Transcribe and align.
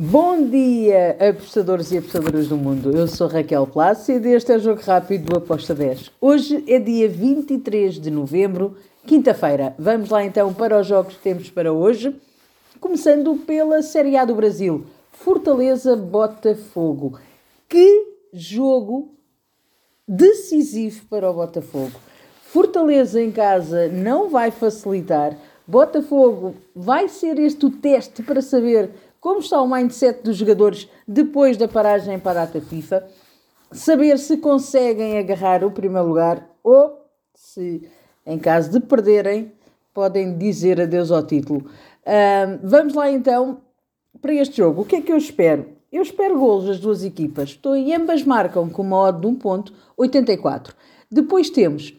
Bom 0.00 0.48
dia, 0.48 1.16
apostadores 1.18 1.90
e 1.90 1.98
apostadoras 1.98 2.46
do 2.46 2.56
mundo. 2.56 2.96
Eu 2.96 3.08
sou 3.08 3.26
Raquel 3.26 3.66
Plácido 3.66 4.28
e 4.28 4.32
este 4.32 4.52
é 4.52 4.56
o 4.56 4.60
Jogo 4.60 4.80
Rápido 4.80 5.32
do 5.32 5.38
Aposta 5.38 5.74
10. 5.74 6.12
Hoje 6.20 6.62
é 6.68 6.78
dia 6.78 7.08
23 7.08 7.96
de 7.96 8.08
novembro, 8.08 8.76
quinta-feira. 9.04 9.74
Vamos 9.76 10.10
lá 10.10 10.24
então 10.24 10.54
para 10.54 10.80
os 10.80 10.86
jogos 10.86 11.16
que 11.16 11.22
temos 11.22 11.50
para 11.50 11.72
hoje. 11.72 12.14
Começando 12.78 13.34
pela 13.44 13.82
Série 13.82 14.16
A 14.16 14.24
do 14.24 14.36
Brasil. 14.36 14.86
Fortaleza-Botafogo. 15.10 17.18
Que 17.68 18.06
jogo 18.32 19.16
decisivo 20.06 21.06
para 21.06 21.28
o 21.28 21.34
Botafogo. 21.34 21.98
Fortaleza 22.44 23.20
em 23.20 23.32
casa 23.32 23.88
não 23.88 24.30
vai 24.30 24.52
facilitar. 24.52 25.36
Botafogo 25.66 26.54
vai 26.74 27.08
ser 27.08 27.38
este 27.38 27.66
o 27.66 27.70
teste 27.70 28.22
para 28.22 28.40
saber 28.40 28.90
como 29.20 29.40
está 29.40 29.60
o 29.60 29.68
mindset 29.68 30.22
dos 30.22 30.36
jogadores 30.36 30.88
depois 31.06 31.56
da 31.56 31.68
paragem 31.68 32.18
para 32.18 32.42
a 32.42 32.46
data 32.46 32.60
FIFA, 32.60 33.06
saber 33.72 34.18
se 34.18 34.36
conseguem 34.36 35.18
agarrar 35.18 35.64
o 35.64 35.70
primeiro 35.70 36.08
lugar 36.08 36.48
ou 36.62 37.04
se, 37.34 37.88
em 38.24 38.38
caso 38.38 38.70
de 38.70 38.80
perderem, 38.80 39.52
podem 39.92 40.36
dizer 40.36 40.80
adeus 40.80 41.10
ao 41.10 41.26
título. 41.26 41.68
Uh, 42.02 42.60
vamos 42.62 42.94
lá 42.94 43.10
então 43.10 43.60
para 44.20 44.34
este 44.34 44.58
jogo. 44.58 44.82
O 44.82 44.84
que 44.84 44.96
é 44.96 45.00
que 45.00 45.12
eu 45.12 45.16
espero? 45.16 45.66
Eu 45.90 46.02
espero 46.02 46.38
golos 46.38 46.66
das 46.66 46.80
duas 46.80 47.02
equipas. 47.02 47.50
Estou 47.50 47.74
em 47.74 47.94
ambas 47.94 48.22
marcam 48.22 48.68
com 48.68 48.82
uma 48.82 48.96
odd 49.08 49.20
de 49.20 49.26
1.84. 49.26 50.72
Depois 51.10 51.50
temos 51.50 51.94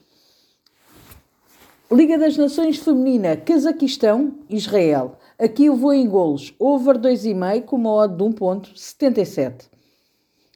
Liga 1.91 2.19
das 2.19 2.37
Nações 2.37 2.77
Feminina, 2.77 3.35
Cazaquistão, 3.35 4.35
Israel. 4.47 5.17
Aqui 5.39 5.67
eu 5.67 5.75
vou 5.77 5.93
em 5.93 6.05
golos. 6.05 6.53
Over 6.59 6.97
2,5 6.97 7.63
com 7.63 7.77
uma 7.77 7.93
odd 7.93 8.13
de 8.13 8.23
1.77. 8.25 9.69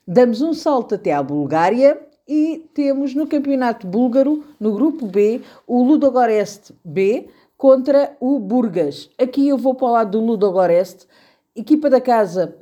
Damos 0.05 0.41
um 0.41 0.53
salto 0.53 0.95
até 0.95 1.13
à 1.13 1.23
Bulgária 1.23 1.97
e 2.27 2.69
temos 2.73 3.15
no 3.15 3.25
Campeonato 3.25 3.87
Búlgaro, 3.87 4.43
no 4.59 4.73
grupo 4.73 5.05
B, 5.05 5.41
o 5.65 5.81
Ludogorest 5.81 6.73
B 6.83 7.29
contra 7.57 8.17
o 8.19 8.37
Burgas. 8.39 9.09
Aqui 9.17 9.47
eu 9.47 9.57
vou 9.57 9.73
para 9.73 9.87
o 9.87 9.91
lado 9.91 10.19
do 10.19 10.25
Ludogorest. 10.25 11.07
Equipa 11.55 11.89
da 11.89 12.01
casa 12.01 12.57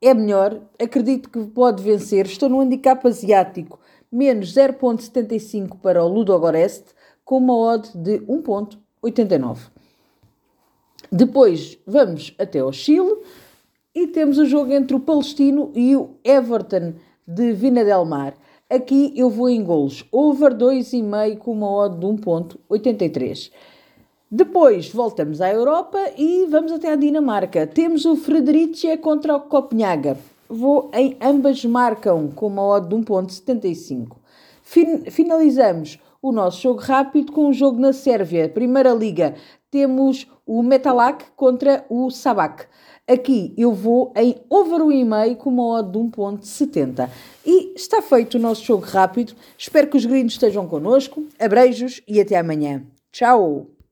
é 0.00 0.14
melhor, 0.14 0.60
acredito 0.80 1.28
que 1.28 1.44
pode 1.46 1.82
vencer. 1.82 2.24
Estou 2.26 2.48
no 2.48 2.60
handicap 2.60 3.04
asiático, 3.04 3.80
menos 4.12 4.54
0.75 4.54 5.76
para 5.82 6.04
o 6.04 6.08
Ludogorest, 6.08 6.84
com 7.24 7.38
uma 7.38 7.56
odd 7.56 7.90
de 7.98 8.20
1.89. 8.20 9.81
Depois 11.10 11.78
vamos 11.86 12.34
até 12.38 12.60
ao 12.60 12.72
Chile 12.72 13.16
e 13.94 14.06
temos 14.06 14.38
o 14.38 14.46
jogo 14.46 14.72
entre 14.72 14.96
o 14.96 15.00
Palestino 15.00 15.70
e 15.74 15.94
o 15.96 16.10
Everton 16.24 16.94
de 17.26 17.52
Vina 17.52 17.84
del 17.84 18.04
Mar. 18.04 18.34
Aqui 18.68 19.12
eu 19.14 19.28
vou 19.28 19.50
em 19.50 19.62
golos, 19.62 20.04
over 20.10 20.54
2,5 20.54 21.36
com 21.38 21.52
uma 21.52 21.70
odd 21.70 21.98
de 21.98 22.06
1.83. 22.06 23.50
Depois 24.30 24.88
voltamos 24.88 25.42
à 25.42 25.52
Europa 25.52 25.98
e 26.16 26.46
vamos 26.48 26.72
até 26.72 26.90
à 26.90 26.96
Dinamarca. 26.96 27.66
Temos 27.66 28.06
o 28.06 28.16
Fredericia 28.16 28.96
contra 28.96 29.36
o 29.36 29.40
Copenhaga. 29.40 30.16
Vou 30.48 30.90
em 30.94 31.18
ambas 31.20 31.62
marcam 31.66 32.28
com 32.28 32.46
uma 32.46 32.64
odd 32.64 32.88
de 32.88 32.94
1.75. 32.94 34.16
Fin 34.62 35.04
finalizamos 35.10 35.98
o 36.22 36.30
nosso 36.32 36.62
jogo 36.62 36.80
rápido 36.80 37.32
com 37.32 37.48
um 37.48 37.52
jogo 37.52 37.80
na 37.80 37.92
Sérvia, 37.92 38.48
Primeira 38.48 38.94
Liga 38.94 39.34
temos 39.72 40.28
o 40.46 40.62
Metalak 40.62 41.24
contra 41.34 41.84
o 41.88 42.10
Sabak. 42.10 42.66
Aqui 43.08 43.54
eu 43.56 43.72
vou 43.72 44.12
em 44.14 44.36
over 44.48 44.80
1,5 44.80 45.36
com 45.36 45.50
uma 45.50 45.78
odd 45.78 45.90
de 45.90 45.98
1.70. 45.98 47.08
E 47.44 47.72
está 47.74 48.00
feito 48.02 48.34
o 48.34 48.40
nosso 48.40 48.62
jogo 48.62 48.84
rápido. 48.84 49.34
Espero 49.56 49.88
que 49.88 49.96
os 49.96 50.04
gringos 50.04 50.34
estejam 50.34 50.68
connosco. 50.68 51.26
Abreijos 51.40 52.02
e 52.06 52.20
até 52.20 52.38
amanhã. 52.38 52.84
Tchau! 53.10 53.72